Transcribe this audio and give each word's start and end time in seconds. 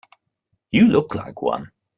You 0.71 0.87
look 0.87 1.13
like 1.13 1.43
one. 1.43 1.69